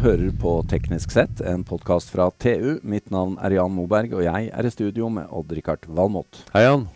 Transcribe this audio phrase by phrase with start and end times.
[0.00, 2.78] hører på Teknisk sett, en podkast fra TU.
[2.88, 6.40] Mitt navn er Jan Moberg, og jeg er i studio med Odd-Rikard Valmot.
[6.54, 6.86] Hei, Jan.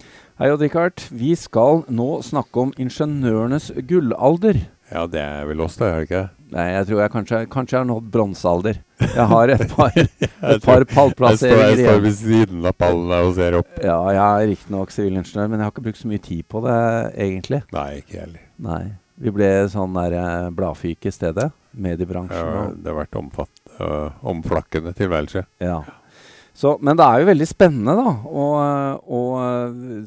[0.40, 1.04] Hei, Odd-Rikard.
[1.12, 4.62] Vi skal nå snakke om ingeniørenes gullalder.
[4.88, 6.24] Ja, det er vel oss, det, er det ikke?
[6.54, 8.80] Nei, jeg tror jeg kanskje, kanskje har nådd bronsealder.
[9.04, 13.28] Jeg har et par, et par Jeg står, jeg står ved siden av pallen der
[13.28, 13.72] og ser opp.
[13.84, 16.82] Ja, jeg er riktignok sivilingeniør, men jeg har ikke brukt så mye tid på det,
[17.28, 17.64] egentlig.
[17.76, 18.44] Nei, ikke heller.
[18.64, 18.84] Nei.
[19.20, 21.50] Vi ble sånn der eh, bladfyk i stedet.
[21.74, 25.44] Mediebransjen Ja, det har vært omfatt, øh, omflakkende tilværelse.
[25.62, 25.82] Ja.
[26.54, 28.44] Så, men det er jo veldig spennende da, å,
[29.02, 29.20] å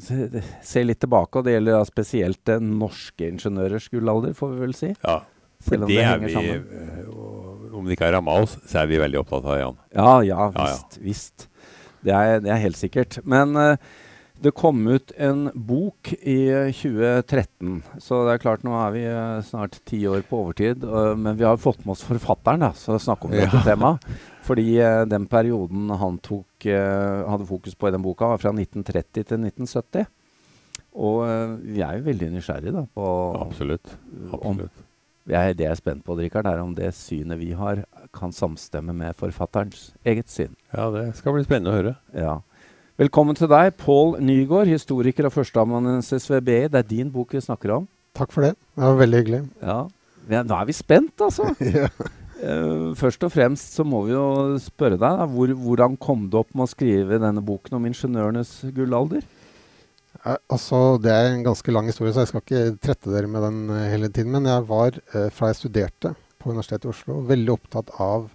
[0.00, 1.40] se, litt tilbake.
[1.40, 4.92] Og det gjelder da spesielt eh, norske ingeniørers gullalder, får vi vel si.
[5.04, 5.18] Ja,
[5.66, 6.66] for om det, det er vi sammen.
[6.72, 9.78] øh, Om det ikke har ramma oss, så er vi veldig opptatt av det, Jan.
[9.98, 10.66] Ja, ja, Ja, ja.
[10.68, 11.00] visst.
[11.04, 11.48] visst.
[12.04, 13.18] Det, er, det er helt sikkert.
[13.28, 13.76] Men eh,
[14.42, 19.02] det kom ut en bok i eh, 2013, så det er klart nå er vi
[19.10, 20.84] eh, snart ti år på overtid.
[21.18, 23.64] men vi har fått med oss forfatteren da, så snakke om dette Ja.
[23.66, 24.04] temaet.
[24.48, 28.52] Fordi eh, den perioden han tok, eh, hadde fokus på i den boka, var fra
[28.54, 30.06] 1930 til 1970.
[30.98, 31.20] Og
[31.62, 33.04] vi er jo veldig nysgjerrige da, på
[33.38, 33.90] Absolutt.
[34.32, 34.80] Absolutt.
[35.28, 37.84] jeg, Det jeg er spent på, Richard, er om det synet vi har,
[38.16, 40.56] kan samstemme med forfatterens eget syn.
[40.72, 41.94] Ja, det skal bli spennende å høre.
[42.16, 42.38] Ja.
[42.98, 46.54] Velkommen til deg, Pål Nygaard, historiker og førsteamanuensis ved BI.
[46.66, 47.84] Det er din bok vi snakker om.
[48.18, 48.56] Takk for det.
[48.74, 49.38] Det var veldig hyggelig.
[49.62, 49.76] Ja.
[50.26, 51.46] Ja, Nå er vi spent, altså.
[51.76, 51.86] ja.
[52.42, 54.24] Eh, først og fremst så må vi jo
[54.64, 58.50] spørre deg, da, hvor, hvordan kom du opp med å skrive denne boken om ingeniørenes
[58.74, 59.22] gullalder?
[60.50, 63.60] Altså, det er en ganske lang historie, så jeg skal ikke trette dere med den
[63.76, 64.34] eh, hele tiden.
[64.40, 68.26] Men jeg var, eh, fra jeg studerte på Universitetet i Oslo, veldig opptatt av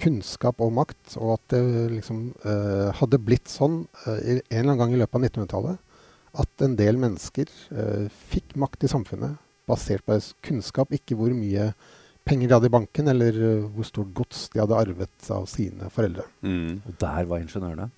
[0.00, 1.16] kunnskap og makt.
[1.20, 1.62] Og at det
[1.98, 5.86] liksom eh, hadde blitt sånn eh, en eller annen gang i løpet av 1900-tallet
[6.40, 9.38] at en del mennesker eh, fikk makt i samfunnet
[9.70, 11.70] basert på kunnskap, ikke hvor mye
[12.26, 15.90] penger de hadde i banken, eller eh, hvor stort gods de hadde arvet av sine
[15.94, 16.26] foreldre.
[16.46, 16.82] Mm.
[16.86, 17.90] Og der var ingeniørene.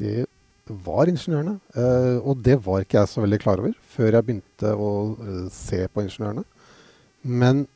[0.00, 0.26] det
[0.70, 1.58] var ingeniørene.
[1.74, 5.46] eh, og det var ikke jeg så veldig klar over før jeg begynte å eh,
[5.50, 6.44] se på ingeniørene.
[7.26, 7.66] Men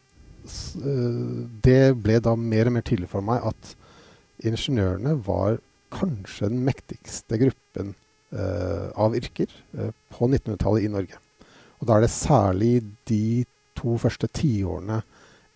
[0.44, 3.70] det ble da mer og mer tydelig for meg at
[4.44, 5.58] ingeniørene var
[5.94, 7.94] kanskje den mektigste gruppen
[8.34, 11.20] uh, av yrker uh, på 1900-tallet i Norge.
[11.80, 12.74] Og da er det særlig
[13.08, 13.44] de
[13.78, 15.00] to første tiårene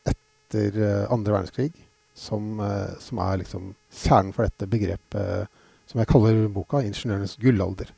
[0.09, 1.73] etter uh, andre verdenskrig
[2.19, 7.93] som, eh, som er liksom kjernen for dette begrepet som jeg kaller boka 'Ingeniørenes gullalder'.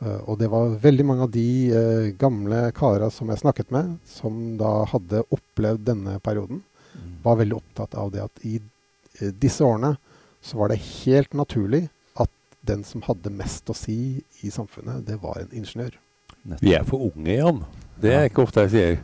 [0.00, 1.46] Eh, og det var veldig mange av de
[1.76, 6.62] eh, gamle kara som jeg snakket med, som da hadde opplevd denne perioden,
[7.22, 9.96] var veldig opptatt av det at i eh, disse årene
[10.40, 11.84] så var det helt naturlig
[12.16, 12.32] at
[12.64, 15.92] den som hadde mest å si i samfunnet, det var en ingeniør.
[16.40, 16.64] Nettopp.
[16.64, 17.62] Vi er for unge, Jan.
[18.00, 19.00] Det er ikke ofte jeg sier.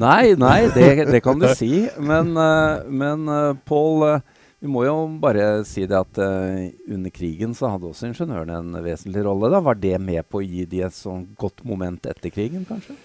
[0.00, 1.84] Nei, nei, det, det kan du si.
[2.00, 3.28] Men, eh, men
[3.68, 4.22] Pål,
[4.60, 8.80] vi må jo bare si det at uh, under krigen så hadde også ingeniørene en
[8.84, 9.48] vesentlig rolle.
[9.52, 9.62] da.
[9.64, 12.96] Var det med på å gi de et sånn godt moment etter krigen, kanskje?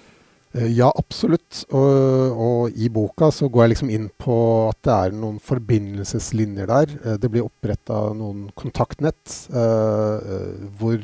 [0.55, 1.65] Eh, Ja, absolutt.
[1.71, 4.37] Og, og i boka så går jeg liksom inn på
[4.69, 6.95] at det er noen forbindelseslinjer der.
[7.03, 10.35] Eh, Det blir oppretta noen kontaktnett eh,
[10.79, 10.99] hvor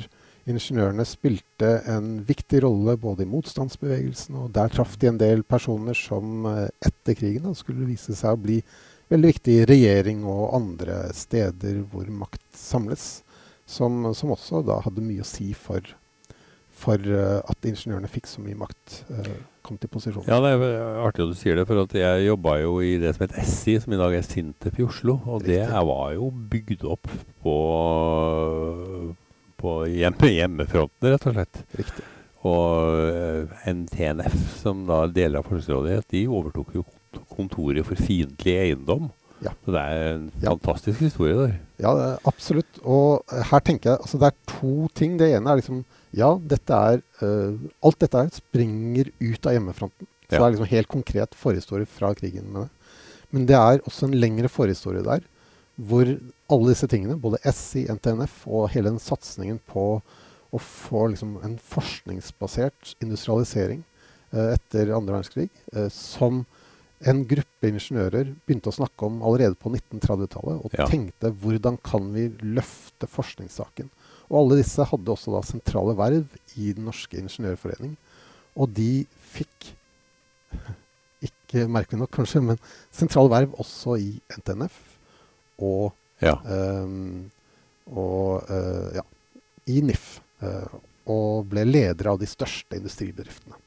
[0.51, 5.95] ingeniørene spilte en viktig rolle både i motstandsbevegelsen, og der traff de en del personer
[5.95, 6.47] som
[6.81, 8.57] etter krigen da, skulle vise seg å bli
[9.11, 13.09] veldig viktig i regjering og andre steder hvor makt samles.
[13.72, 15.85] Som, som også da hadde mye å si for
[16.81, 19.33] for eh, at ingeniørene fikk så mye makt, eh,
[19.66, 20.25] kom til posisjon.
[20.29, 23.27] Ja, det er artig at du sier det, for jeg jobba jo i det som
[23.27, 25.19] het SI, som i dag er Sintef i Oslo.
[25.28, 25.75] Og det Riktig.
[25.75, 27.11] det var jo bygd opp
[27.43, 27.57] på,
[29.61, 31.63] på hjemme, hjemmefronten, rett og slett.
[31.83, 32.07] Riktig.
[32.47, 36.85] Og eh, NTNF, som da er deler av Forskningsrådet, de overtok jo
[37.35, 39.09] kontoret for fiendtlig eiendom.
[39.41, 39.52] Ja.
[39.66, 40.52] Så det er en Ja.
[40.56, 41.53] fantastisk historie der.
[41.81, 41.91] Ja,
[42.29, 42.79] absolutt.
[42.85, 45.17] Og eh, her tenker jeg altså det er to ting.
[45.17, 45.84] Det ene er liksom
[46.14, 47.55] Ja, dette er uh,
[47.88, 50.08] Alt dette her springer ut av hjemmefronten.
[50.28, 50.40] Så Ja.
[50.40, 52.70] det er liksom helt konkret forhistorie fra krigen med det.
[53.32, 55.22] Men det er også en lengre forhistorie der,
[55.79, 56.03] hvor
[56.52, 60.02] alle disse tingene, både SI, NTNF og hele den satsingen på
[60.51, 63.83] å få liksom en forskningsbasert industrialisering
[64.33, 66.43] eh, etter andre verdenskrig, eh, som
[67.01, 70.85] en gruppe ingeniører begynte å snakke om allerede på 1930-tallet, og Ja.
[70.85, 73.89] tenkte hvordan kan vi løfte forskningssaken.
[74.29, 76.27] Og alle disse hadde også da sentrale verv
[76.57, 77.95] i Den norske ingeniørforening.
[78.55, 79.71] Og de fikk,
[81.27, 82.59] ikke merkelig nok kanskje, men
[82.93, 84.77] sentrale verv også i NTNF
[85.61, 86.35] og, Ja.
[86.45, 87.31] um,
[87.87, 89.01] og uh, ja,
[89.67, 90.19] i NIF.
[90.41, 90.79] Eh,
[91.11, 93.58] og ble ledere av de største industribedriftene.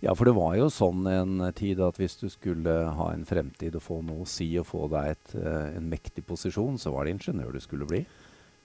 [0.00, 3.76] Ja, for det var jo sånn en tid at hvis du skulle ha en fremtid
[3.76, 7.04] og få noe å si og få deg et, eh, en mektig posisjon, så var
[7.04, 8.06] det ingeniør du skulle bli.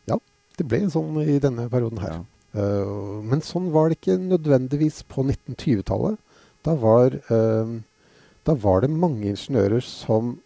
[0.07, 0.19] Ja,
[0.55, 2.13] Det ble sånn i denne perioden her.
[2.15, 2.23] Ja.
[2.55, 6.15] Uh, men sånn var det ikke nødvendigvis på 1920-tallet.
[6.63, 7.73] Da, var, eh,
[8.47, 10.37] da var det mange ingeniører som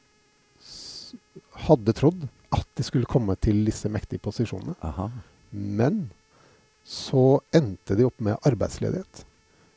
[1.67, 2.25] hadde trodd
[2.55, 4.73] at de skulle komme til disse mektige posisjonene.
[4.81, 5.11] Aha.
[5.53, 6.09] Men
[6.89, 9.23] så endte de opp med arbeidsledighet.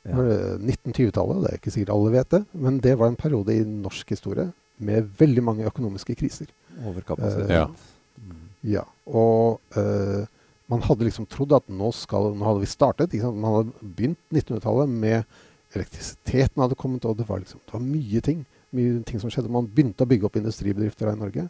[0.09, 0.17] Ja.
[0.17, 3.64] Eh, 1920-tallet, det er ikke sikkert alle vet det, men det var en periode i
[3.67, 4.49] norsk historie
[4.82, 6.49] med veldig mange økonomiske kriser.
[6.81, 7.53] Overkapasitet.
[7.53, 7.67] Ja.
[8.17, 8.47] Mm.
[8.73, 10.25] Ja, og uh,
[10.73, 13.12] man hadde liksom trodd at nå, skal, nå hadde vi startet.
[13.12, 13.41] Ikke sant?
[13.43, 15.23] Man hadde begynt 1900-tallet med
[15.76, 18.43] elektrisiteten hadde kommet, og det var, liksom, det var mye ting.
[18.73, 19.53] Mye ting som skjedde.
[19.53, 21.47] Man begynte å bygge opp industribedrifter her i Norge.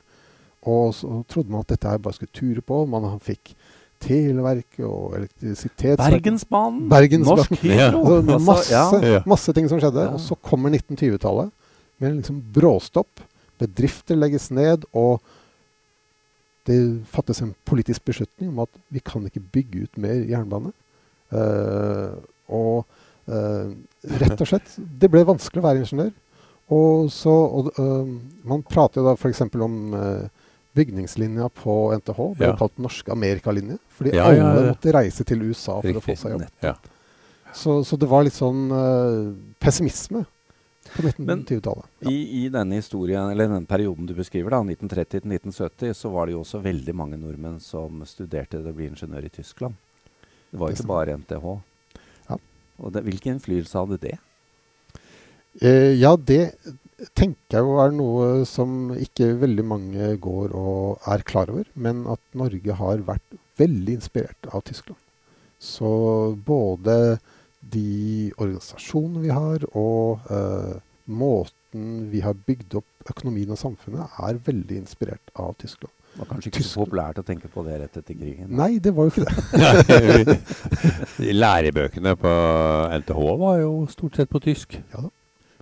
[0.69, 2.82] Og så trodde man at dette her bare skulle ture på.
[2.91, 3.55] Man fikk
[4.02, 5.99] televerk og elektrisitet.
[6.00, 6.87] Bergensbanen!
[6.90, 7.43] Bergensbanen.
[7.43, 8.00] Norsk Hydro!
[8.02, 10.06] Altså, Altså, masse, masse ting som skjedde.
[10.08, 10.14] Ja.
[10.16, 11.52] Og så kommer 1920-tallet
[12.02, 13.22] med en liksom bråstopp.
[13.62, 15.22] Bedrifter legges ned, og
[16.66, 16.78] det
[17.10, 20.72] fattes en politisk beslutning om at vi kan ikke bygge ut mer jernbane.
[21.32, 22.19] Uh,
[22.52, 22.84] og
[23.31, 23.70] uh,
[24.20, 26.12] rett og slett Det ble vanskelig å være ingeniør.
[26.72, 28.06] Og så, og, uh,
[28.49, 29.43] man prater jo da f.eks.
[29.56, 30.42] om eh,
[30.75, 32.19] bygningslinja på NTH.
[32.39, 32.57] Ble Ja.
[32.57, 33.79] kalt norske amerikalinje.
[33.93, 34.73] Fordi Ja, alle ja.
[34.73, 36.47] måtte reise til USA for å få seg jobb.
[36.63, 36.75] Ja.
[37.53, 40.25] Så, så det var litt sånn uh, pessimisme
[40.97, 41.85] på 1920-tallet.
[42.01, 42.11] Ja.
[42.11, 46.27] I, I denne historien, eller denne perioden du beskriver, da, 1930 til 1970, så var
[46.27, 49.77] det jo også veldig mange nordmenn som studerte til å bli ingeniør i Tyskland.
[50.51, 51.47] Det var jo ikke bare NTH.
[52.31, 52.37] Ja.
[52.81, 54.17] Og det, hvilken innflytelse hadde det?
[55.61, 56.55] Eh, ja, det
[57.19, 61.69] tenker jeg jo er noe som ikke veldig mange går og er klar over.
[61.75, 64.99] Men at Norge har vært veldig inspirert av Tyskland.
[65.62, 65.90] Så
[66.46, 67.19] både
[67.72, 74.40] de organisasjonene vi har, og eh, måten vi har bygd opp økonomien og samfunnet, er
[74.46, 75.94] veldig inspirert av Tyskland.
[76.12, 78.50] Det var kanskje ikke så populært å tenke på det rett etter krigen.
[78.52, 80.37] Nei, det var jo ikke det.
[81.22, 82.34] De Lærebøkene på
[83.00, 84.76] NTH var jo stort sett på tysk.
[84.93, 85.12] Ja da.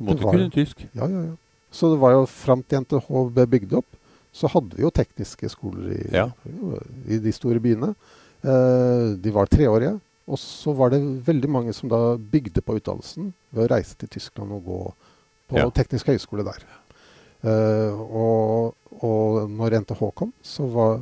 [0.00, 0.84] Måtte kunne tysk.
[0.96, 1.34] Ja, ja, ja.
[1.70, 3.86] Så det var jo fram til NTH ble bygd opp,
[4.34, 6.28] så hadde vi jo tekniske skoler i, Ja.
[7.06, 7.92] i de store byene.
[8.42, 10.00] Eh, de var treårige.
[10.30, 14.08] Og så var det veldig mange som da bygde på utdannelsen ved å reise til
[14.08, 14.80] Tyskland og gå
[15.50, 15.68] på Ja.
[15.70, 16.62] teknisk høyskole der.
[17.42, 21.00] Eh, og, og når NTH kom, så var,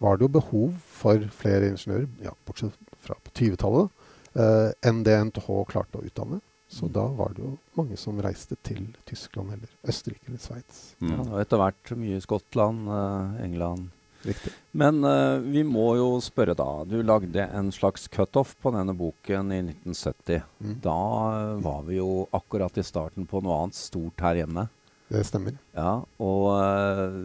[0.00, 0.72] var det jo behov
[1.02, 2.72] for flere ingeniører, ja, bortsett
[3.02, 3.90] fra på 20-tallet,
[4.36, 6.40] eh, enn det NTH klarte å utdanne.
[6.72, 10.78] Så da var det jo mange som reiste til Tyskland eller Østerrike eller Sveits.
[11.02, 11.26] Ja, Mm.
[11.32, 13.90] og etter hvert mye Skottland, eh, England
[14.22, 14.52] Riktig.
[14.78, 16.84] Men eh, vi må jo spørre, da.
[16.86, 20.44] Du lagde en slags cutoff på denne boken i 1970.
[20.62, 20.76] Mm.
[20.84, 20.94] Da
[21.32, 24.68] eh, var vi jo akkurat i starten på noe annet stort her hjemme.
[25.10, 25.58] Det stemmer.
[25.74, 27.18] Ja, og eh,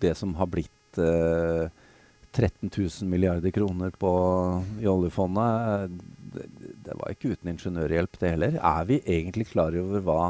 [0.00, 1.68] det som har blitt eh,
[2.32, 4.10] 13 000 milliarder kroner på,
[4.80, 6.46] i oljefondet, eh, det,
[6.86, 8.56] det var ikke uten ingeniørhjelp, det heller.
[8.60, 10.20] Er vi egentlig klar over hva,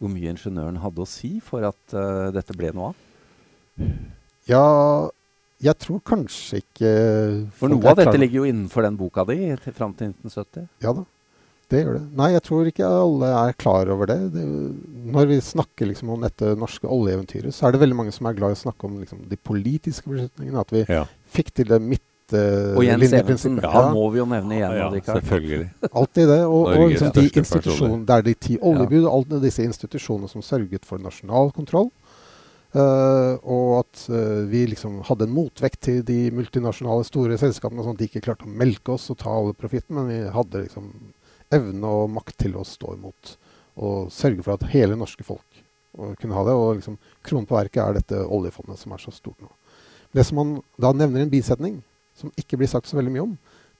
[0.00, 3.06] hvor mye ingeniøren hadde å si for at uh, dette ble noe av?
[4.48, 4.64] Ja,
[5.60, 6.90] jeg tror kanskje ikke
[7.60, 10.68] For noe av dette ligger jo innenfor den boka di til, fram til 1970.
[10.84, 11.04] Ja da,
[11.70, 12.04] det gjør det.
[12.18, 14.18] Nei, jeg tror ikke alle er klar over det.
[14.34, 14.44] det
[15.14, 18.38] når vi snakker liksom om dette norske oljeeventyret, så er det veldig mange som er
[18.38, 20.64] glad i å snakke om liksom, de politiske beslutningene.
[20.64, 21.04] At vi Ja.
[21.30, 22.00] fikk til det Og
[22.34, 24.76] Jens Evensen, ja, må vi jo nevne igjen.
[24.76, 25.22] ja, Odd-Rikard.
[25.22, 25.70] selvfølgelig.
[25.90, 26.40] Alltid det.
[26.46, 29.14] Og, og liksom de institusjonene, det er de ti oljebud ja.
[29.16, 31.90] alle disse institusjonene som sørget for nasjonal kontroll.
[32.70, 37.96] Uh, og at uh, vi liksom hadde en motvekt til de multinasjonale store selskapene, sånn
[37.96, 40.92] at de ikke klarte å melke oss og ta all profitten, men vi hadde liksom
[41.50, 43.34] evne og makt til å stå imot
[43.80, 45.62] og sørge for at hele norske folk
[46.20, 46.54] kunne ha det.
[46.54, 49.50] Og liksom kronen på verket er dette oljefondet som er så stort nå.
[50.14, 51.80] Det som man da nevner i en bisetning,
[52.20, 53.36] som ikke blir sagt så veldig mye om,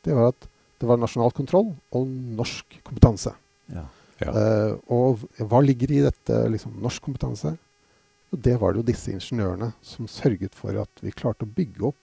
[0.06, 0.48] det var at
[0.80, 3.34] det var nasjonal kontroll og norsk kompetanse.
[3.70, 3.84] Ja.
[4.20, 4.32] Ja.
[4.36, 7.54] Uh, og hva ligger i dette liksom, norsk kompetanse?
[8.30, 11.88] Og det var det jo disse ingeniørene som sørget for at vi klarte å bygge
[11.88, 11.98] opp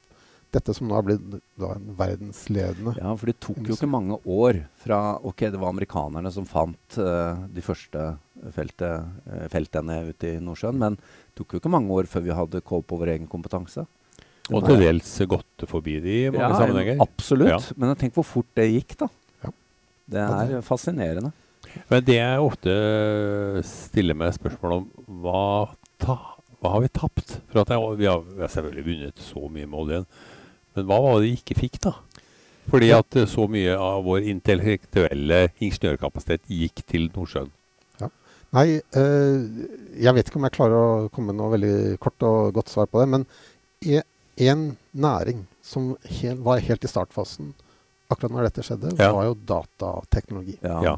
[0.55, 1.23] dette som nå er blitt
[1.59, 5.73] da, en verdensledende ja, for det tok jo ikke mange år fra Ok, det var
[5.73, 8.05] amerikanerne som fant uh, de første
[8.55, 12.37] feltet, uh, feltene ute i Nordsjøen, men det tok jo ikke mange år før vi
[12.39, 13.83] hadde koll på vår egen kompetanse.
[14.47, 15.09] Og til dels
[15.57, 17.01] gått forbi de i mange sammenhenger.
[17.01, 17.49] Absolutt.
[17.49, 17.59] Ja.
[17.77, 19.09] Men tenk hvor fort det gikk, da.
[19.43, 19.51] Ja.
[20.07, 21.33] Det er fascinerende.
[21.89, 22.73] Men det jeg ofte
[23.67, 24.87] stiller meg spørsmål om,
[25.21, 25.43] hva,
[26.01, 26.17] ta,
[26.61, 27.37] hva har vi tapt?
[27.51, 30.07] For at jeg, vi, har, vi har selvfølgelig vunnet så mye med oljen,
[30.77, 31.97] men hva var det vi ikke fikk, da?
[32.67, 37.53] Fordi at så mye av vår intellektuelle ingeniørkapasitet gikk til Nordsjøen.
[38.55, 39.39] Nei, eh,
[39.99, 42.87] jeg vet ikke om jeg klarer å komme med noe veldig kort og godt svar
[42.87, 43.07] på det.
[43.11, 43.25] Men
[44.37, 47.53] én næring som helt, var helt i startfasen
[48.09, 49.11] akkurat når dette skjedde, Ja.
[49.11, 50.57] var jo datateknologi.
[50.63, 50.77] Ja.
[50.83, 50.97] Ja.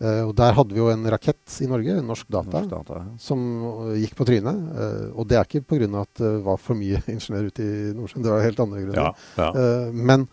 [0.00, 3.16] Eh, og der hadde vi jo en rakett i Norge, Norsk Data, Norsk data, ja.
[3.18, 3.40] som
[3.90, 4.58] eh, gikk på trynet.
[4.74, 5.88] Uh, og det er ikke pga.
[6.02, 9.00] at det var for mye ingeniører ute i Nordsjøen, det var helt andre grunner.
[9.02, 9.48] Ja, ja.
[9.54, 10.28] Uh, men,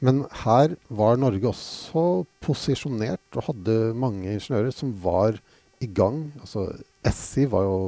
[0.00, 5.36] men her var Norge også posisjonert og hadde mange ingeniører som var
[5.82, 6.32] i gang.
[6.40, 6.68] Altså
[7.12, 7.78] SI var jo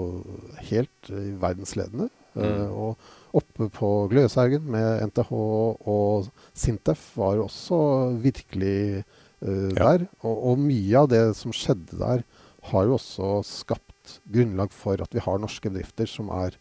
[0.70, 2.10] helt verdensledende.
[2.36, 2.72] eh, Mm.
[2.74, 2.96] og
[3.34, 7.78] oppe på Gløshaugen med NTH og Sintef var også
[8.22, 9.02] virkelig
[9.44, 9.96] eh, Ja.
[9.96, 10.06] der.
[10.22, 12.22] Og, og mye av det som skjedde der,
[12.70, 16.54] har jo også skapt grunnlag for at vi har norske bedrifter som er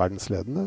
[0.00, 0.62] verdensledende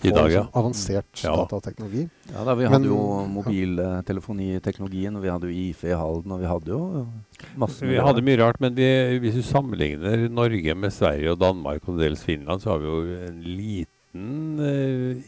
[0.00, 0.42] på I dag, ja.
[0.42, 1.36] liksom avansert Ja.
[1.44, 2.08] datateknologi.
[2.32, 6.40] Ja, da, vi Men- hadde jo mobiltelefoniteknologien, og vi hadde jo IFE i Halden, og
[6.40, 7.06] vi hadde jo
[7.60, 11.86] masse Vi hadde mye rart, men vi, hvis du sammenligner Norge med Sverige og Danmark
[11.88, 15.22] og dels Finland, så har vi jo en liten eh,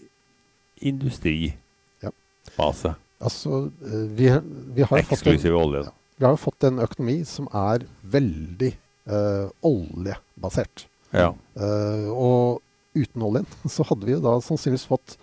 [0.84, 1.54] industribase.
[2.00, 2.94] Ja.
[3.18, 4.30] Altså, eh, vi,
[4.76, 5.84] vi, har Eksklusiv olje.
[5.86, 5.92] Ja.
[6.16, 10.86] vi har jo fått en økonomi som er veldig eh, oljebasert.
[11.14, 11.30] Ja.
[11.54, 12.60] Eh, og
[12.94, 15.16] uten oljen så hadde vi jo da sannsynligvis fått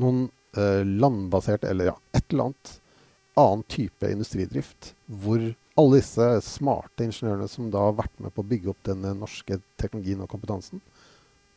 [0.00, 2.78] noen eh, landbaserte, eller ja, et eller annet
[3.34, 5.42] annen type industridrift, hvor
[5.74, 9.58] alle disse smarte ingeniørene som da har vært med på å bygge opp den norske
[9.80, 10.82] teknologien og kompetansen,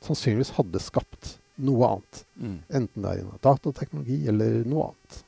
[0.05, 2.23] sannsynligvis hadde skapt noe annet.
[2.37, 2.57] Mm.
[2.79, 5.21] Enten det er innen datateknologi eller noe annet.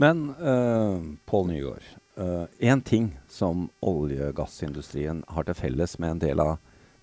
[0.00, 1.90] Men uh, Pål Nygaard,
[2.60, 6.58] én ting som olje- og gassindustrien har til felles med en del av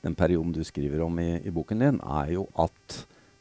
[0.06, 3.00] den perioden du skriver om i, i boken din, er jo at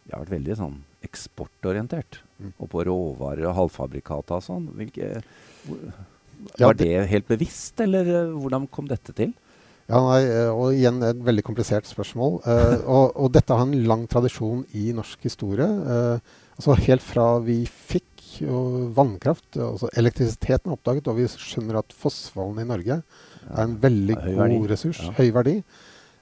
[0.09, 2.21] de har vært veldig sånn eksportorientert.
[2.39, 2.53] Mm.
[2.57, 4.71] Og på råvarer og halvfabrikata og sånn.
[4.79, 5.21] Hvilke,
[5.67, 5.85] hvor,
[6.57, 9.35] Ja, var det helt bevisst, eller eh, hvordan kom dette til?
[9.89, 12.43] Ja, nei, eh, og igjen et veldig komplisert spørsmål.
[12.45, 15.65] Eh, og, og dette har en lang tradisjon i norsk historie.
[15.65, 18.05] Eh, altså Helt fra vi fikk
[18.95, 24.35] vannkraft, altså elektrisiteten oppdaget, og vi skjønner at fossfallene i Norge er en veldig Ja,
[24.53, 25.15] god ressurs, Ja.
[25.17, 25.55] høy verdi,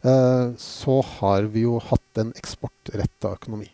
[0.06, 3.68] eh, så har vi jo hatt en eksportretta økonomi.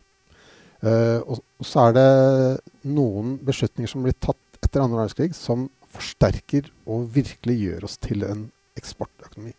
[0.82, 5.68] Eh, og, og så er det noen beslutninger som blir tatt etter andre verdenskrig, som
[5.92, 8.46] forsterker og virkelig gjør oss til en
[8.80, 9.52] eksportøkonomi.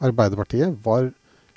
[0.00, 1.10] Arbeiderpartiet var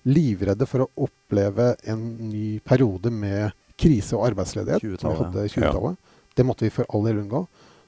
[0.03, 4.99] livredde for å oppleve en ny periode med krise og arbeidsledighet.
[4.99, 5.97] som vi hadde i 20-tallet.
[6.35, 7.45] Det måtte vi for all del unngå.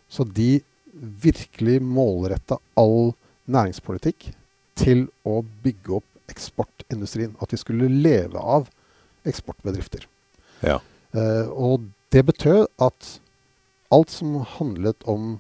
[0.08, 0.62] Så de
[0.96, 3.14] virkelig målretta all
[3.52, 4.32] næringspolitikk
[4.80, 7.36] til å bygge opp eksportindustrien.
[7.42, 8.70] At vi skulle leve av
[9.28, 10.08] eksportbedrifter.
[10.64, 10.80] Ja.
[11.16, 13.18] Uh, og det betød at
[13.94, 15.38] alt som handlet om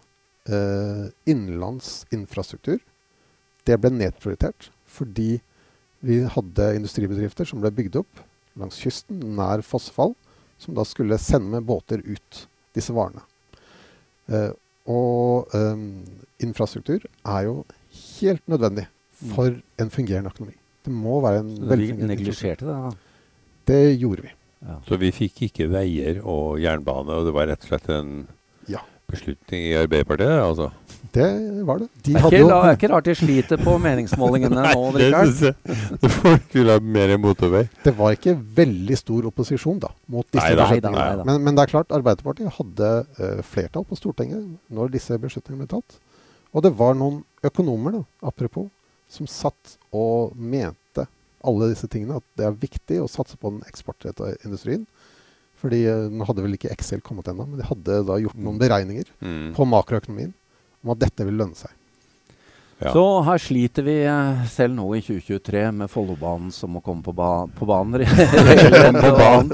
[0.50, 2.79] uh, innenlands infrastruktur,
[3.65, 4.69] det ble nedprioritert.
[4.96, 5.30] Fordi
[6.06, 8.24] vi hadde industribedrifter som ble bygd opp
[8.60, 10.14] langs kysten, nær fossefall,
[10.62, 13.24] som da skulle sende med båter ut disse varene.
[14.32, 14.52] Eh,
[14.92, 15.82] og eh,
[16.46, 17.58] infrastruktur er jo
[18.20, 18.86] helt nødvendig
[19.34, 20.56] for en fungerende økonomi.
[20.86, 22.92] Det må være en Så vi neglisjerte det, da.
[23.66, 24.32] Det gjorde vi.
[24.66, 24.75] Ja.
[24.88, 28.12] Så vi fikk ikke veier og jernbane, og det var rett og slett en
[28.70, 28.82] Ja.
[29.10, 30.40] beslutning i Arbeiderpartiet?
[30.42, 30.72] altså.
[31.13, 31.27] Det
[31.67, 31.88] var det.
[32.01, 35.09] De Det er hadde ikke, jo er ikke rart de sliter på meningsmålingene nå, det
[35.12, 35.55] Rikard.
[36.21, 37.63] Folk vil ha mer motorvei.
[37.83, 41.25] Det var ikke veldig stor opposisjon da, mot disse Nei beslutningene.
[41.27, 45.74] Men, men det er klart, Arbeiderpartiet hadde uh, flertall på Stortinget når disse beslutningene ble
[45.77, 46.00] tatt.
[46.55, 48.69] Og det var noen økonomer, da, apropos,
[49.12, 51.03] som satt og mente
[51.45, 52.17] alle disse tingene.
[52.21, 54.85] At det er viktig å satse på den eksportrette industrien.
[55.62, 58.55] Fordi eh, nå hadde vel ikke Excel kommet ennå, men de hadde da gjort noen
[58.57, 58.62] Mm.
[58.63, 59.53] beregninger Mm.
[59.55, 60.33] på makroøkonomien
[60.86, 61.74] om at dette vil lønne seg.
[62.77, 62.92] Ja.
[62.92, 67.13] Så her sliter vi eh, selv nå i 2023 med Follobanen som må komme på,
[67.15, 68.04] ba på banen.
[69.00, 69.54] på banen.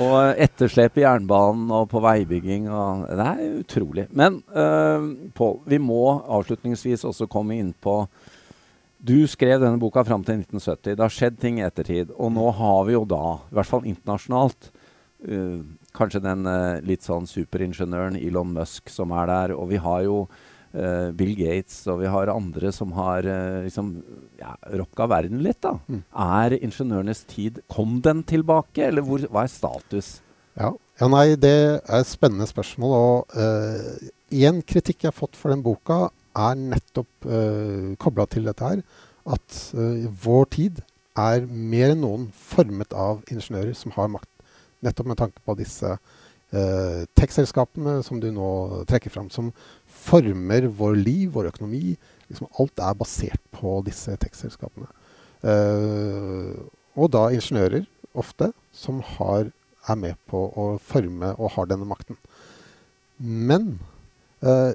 [0.00, 2.70] Og etterslep i jernbanen og på veibygging.
[2.72, 4.06] Og det er utrolig.
[4.16, 5.04] Men uh,
[5.36, 8.06] Pål, vi må avslutningsvis også komme inn på
[8.96, 10.96] Du skrev denne boka fram til 1970.
[10.96, 12.16] Det har skjedd ting i ettertid.
[12.16, 14.72] Og nå har vi jo da, i hvert fall internasjonalt,
[15.28, 15.60] uh,
[15.92, 19.58] kanskje den uh, litt sånn superingeniøren Elon Musk som er der.
[19.60, 20.22] Og vi har jo
[20.76, 23.92] eh, Bill Gates og vi har andre som har uh, liksom
[24.40, 25.60] ja, rocka verden litt.
[25.64, 25.76] da.
[25.88, 26.02] Mm.
[26.26, 30.18] Er ingeniørenes tid Kom den tilbake, eller hvor, hva er status?
[30.56, 30.72] Ja.
[31.00, 32.96] ja, nei, det er et spennende spørsmål.
[32.96, 34.10] Og uh,
[34.46, 36.06] en kritikk jeg har fått for den boka,
[36.36, 38.84] er nettopp uh, kobla til dette her.
[39.26, 39.56] At
[40.22, 40.84] vår tid
[41.18, 44.30] er mer enn noen formet av ingeniører som har makt.
[44.86, 48.50] Nettopp med tanke på disse uh, tech-selskapene som du nå
[48.88, 49.50] trekker fram, som
[49.90, 51.96] former vår liv, vår økonomi.
[52.30, 54.86] Liksom alt er basert på disse tech-selskapene.
[55.46, 56.54] Eh,
[56.96, 57.84] og da ingeniører,
[58.16, 59.50] ofte, som har,
[59.86, 62.16] er med på å forme og har denne makten.
[63.20, 63.76] Men
[64.40, 64.72] eh,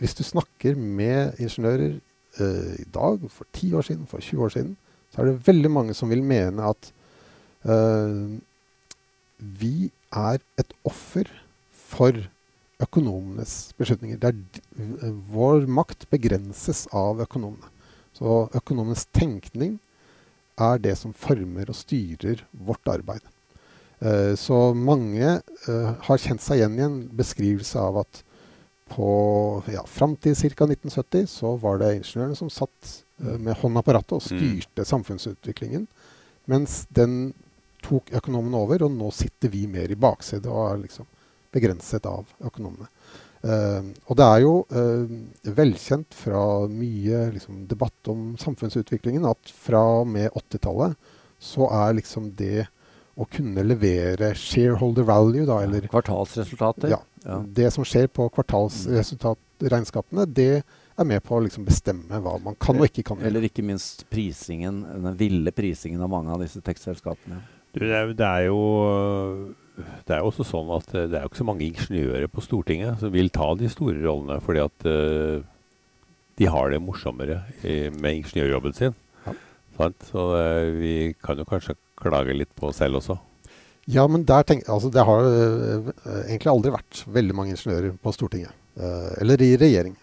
[0.00, 1.98] hvis du snakker med ingeniører
[2.40, 4.76] eh, i dag, for 10 år siden, for 20 år siden,
[5.10, 6.92] så er det veldig mange som vil mene at
[7.66, 8.38] eh,
[9.60, 11.28] vi er et offer
[11.70, 12.16] for
[12.80, 14.18] økonomenes beslutninger.
[14.20, 14.34] Der
[15.30, 17.68] vår makt begrenses av økonomene.
[18.16, 19.78] Så økonomenes tenkning
[20.60, 23.22] er det som former og styrer vårt arbeid.
[24.00, 28.22] Eh, så mange eh, har kjent seg igjen i en beskrivelse av at
[28.90, 29.10] på,
[29.70, 30.66] ja, fram til ca.
[30.66, 34.26] 1970 så var det ingeniørene som satt eh, med hånda på rattet og mm.
[34.26, 34.88] styrte mm.
[34.92, 35.86] samfunnsutviklingen.
[36.50, 37.32] Mens den
[37.84, 41.08] tok økonomene over, og nå sitter vi mer i baksetet og er liksom
[41.54, 42.88] begrenset av økonomene.
[43.40, 45.12] Uh, og det er jo uh,
[45.56, 50.92] velkjent fra mye liksom, debatt om samfunnsutviklingen at fra og med 80-tallet
[51.40, 52.66] så er liksom det
[53.20, 56.92] å kunne levere shareholder value, da, eller Kvartalsresultater?
[56.92, 57.00] Ja.
[57.24, 57.40] ja.
[57.44, 60.62] Det som skjer på kvartalsresultatregnskapene, det
[61.00, 63.20] er med på å liksom bestemme hva man kan og ikke kan.
[63.24, 67.40] Eller ikke minst prisingen, den ville prisingen av mange av disse tekstselskapene.
[67.70, 69.54] Du, det, er, det, er, jo
[70.08, 73.12] det er også sånn at det er jo ikke så mange ingeniører på Stortinget som
[73.14, 75.46] vil ta de store rollene, fordi at uh,
[76.40, 78.96] de har det morsommere i, med ingeniørjobben sin.
[79.26, 79.36] Ja.
[80.10, 83.20] Så uh, vi kan jo kanskje klage litt på oss selv også.
[83.90, 85.92] Ja, men der tenk, altså, det har uh,
[86.26, 88.56] egentlig aldri vært veldig mange ingeniører på Stortinget.
[89.20, 89.96] eller i regjering.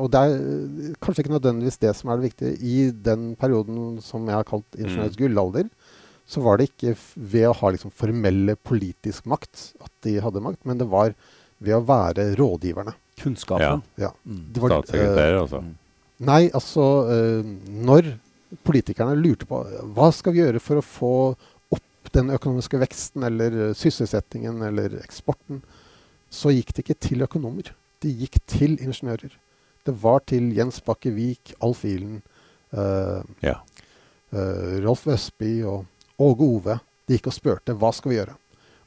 [0.00, 2.56] Og det er kanskje ikke nødvendigvis det som er det viktige.
[2.56, 5.20] I den perioden som jeg har kalt ingeniørets mm.
[5.20, 5.68] gullalder,
[6.26, 10.62] så var det ikke ved å ha liksom formelle politisk makt at de hadde makt,
[10.64, 11.12] men det var
[11.64, 12.94] ved å være rådgiverne.
[13.20, 13.84] Kunnskapen.
[14.00, 14.10] Ja.
[14.24, 14.46] Mm.
[14.56, 15.60] Statssekretærer, altså.
[15.62, 17.52] Uh, nei, altså uh,
[17.86, 18.14] Når
[18.66, 19.60] politikerne lurte på
[19.94, 21.14] hva skal vi gjøre for å få
[21.74, 25.62] opp den økonomiske veksten eller uh, sysselsettingen eller eksporten,
[26.32, 27.70] så gikk det ikke til økonomer.
[28.02, 29.36] De gikk til ingeniører.
[29.84, 32.22] Det var til Jens Bakke Vik, Alf Ihlen,
[33.44, 33.58] ja.
[34.32, 35.84] Rolf Østby og
[36.22, 36.78] Åge Ove.
[37.04, 38.36] De gikk og spurte hva skal vi gjøre.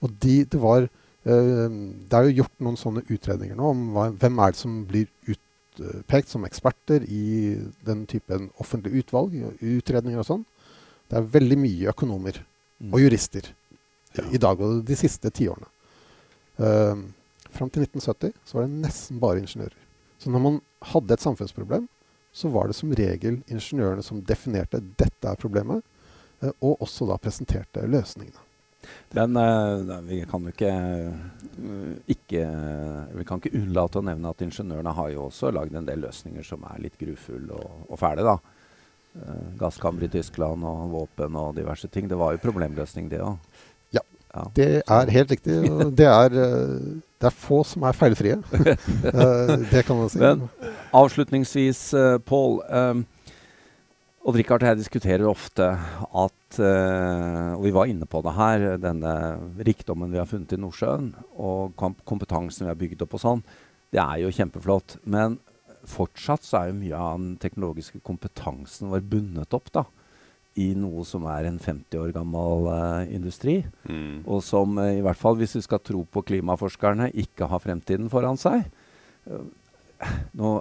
[0.05, 4.09] Og de, det, var, uh, det er jo gjort noen sånne utredninger nå om hva,
[4.13, 10.29] hvem er det som blir utpekt som eksperter i den typen offentlige utvalg, utredninger og
[10.29, 10.45] sånn.
[11.07, 12.91] Det er veldig mye økonomer mm.
[12.91, 13.51] og jurister
[14.17, 14.25] ja.
[14.33, 15.69] i dag og de siste tiårene.
[16.57, 17.05] Uh,
[17.53, 19.77] fram til 1970 så var det nesten bare ingeniører.
[20.17, 20.57] Så når man
[20.91, 21.85] hadde et samfunnsproblem,
[22.33, 25.81] så var det som regel ingeniørene som definerte dette er problemet.
[26.41, 28.43] Eh, og også da presenterte løsningene.
[29.17, 30.73] Men uh, vi kan jo ikke,
[31.57, 32.43] uh, ikke
[33.17, 36.45] Vi kan ikke unnlate å nevne at ingeniørene har jo også lagd en del løsninger
[36.45, 38.23] som er litt grufulle og, og fæle.
[38.27, 38.37] da.
[39.57, 42.07] Gasskammer i Tyskland og våpen og diverse ting.
[42.07, 43.39] Det var jo problemløsning, det òg.
[43.97, 45.57] Ja, ja, det er helt riktig.
[45.97, 48.37] Det er, det er få som er feilfrie.
[49.73, 50.21] det kan man si.
[50.21, 50.45] Men
[50.95, 51.81] avslutningsvis,
[52.29, 52.61] Pål.
[52.69, 53.07] Um,
[54.27, 58.65] og Richard og jeg diskuterer ofte at uh, Og vi var inne på det her,
[58.81, 59.11] denne
[59.63, 63.43] rikdommen vi har funnet i Nordsjøen, og kompetansen vi har bygd opp og sånn,
[63.95, 64.97] det er jo kjempeflott.
[65.07, 65.37] Men
[65.87, 69.85] fortsatt så er jo mye av den teknologiske kompetansen vår bundet opp da,
[70.59, 73.61] i noe som er en 50 år gammel uh, industri.
[73.87, 74.27] Mm.
[74.27, 78.11] Og som uh, i hvert fall, hvis vi skal tro på klimaforskerne, ikke har fremtiden
[78.11, 78.67] foran seg.
[80.35, 80.53] nå,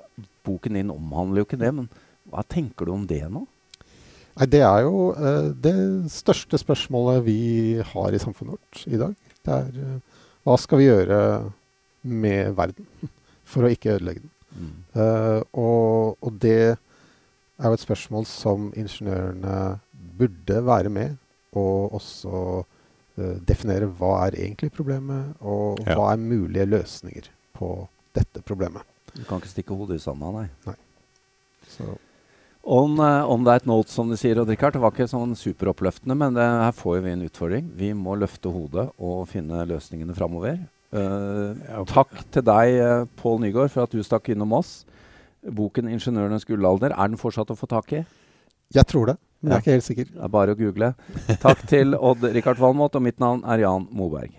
[0.46, 1.90] Boken din omhandler jo ikke det, men
[2.31, 3.42] hva tenker du om det nå?
[4.37, 5.77] Nei, Det er jo uh, det
[6.12, 7.40] største spørsmålet vi
[7.81, 9.14] har i samfunnet vårt i dag.
[9.46, 11.20] Det er uh, hva skal vi gjøre
[12.07, 12.88] med verden
[13.51, 14.33] for å ikke ødelegge den?
[14.57, 14.75] Mm.
[14.96, 19.79] Uh, og, og, det er jo et spørsmål som ingeniørene
[20.16, 21.16] burde være med
[21.57, 22.40] og også
[23.49, 25.94] definere hva er egentlig problemet, og ja.
[25.96, 27.70] hva er mulige løsninger på
[28.12, 28.85] dette problemet.
[29.14, 30.51] Du kan ikke stikke hodet i sanda, nei.
[30.66, 30.75] nei.
[31.72, 31.94] Så
[32.66, 34.40] On, on that note, som de sier.
[34.42, 37.68] Og Richard, det var ikke sånn superoppløftende, men det, her får vi en utfordring.
[37.79, 40.59] Vi må løfte hodet og finne løsningene framover.
[40.90, 44.81] Uh, takk til deg, uh, Pål Nygaard, for at du stakk innom oss.
[45.46, 48.02] Boken 'Ingeniørenes gullalder', er den fortsatt å få tak i?
[48.74, 50.11] Jeg tror det, men jeg er ikke helt sikker.
[50.11, 50.94] Det er bare å google.
[51.42, 54.35] Takk til Odd Rikard Valmot, og mitt navn er Jan Moberg.